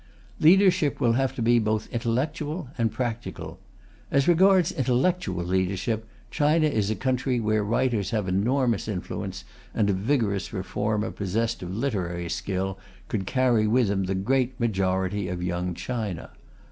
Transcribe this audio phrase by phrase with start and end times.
[0.39, 3.59] Leadership will have to be both intellectual and practical.
[4.09, 9.43] As regards intellectual leadership, China is a country where writers have enormous influence,
[9.75, 12.79] and a vigorous reformer possessed of literary skill
[13.09, 16.31] could carry with him the great majority of Young China.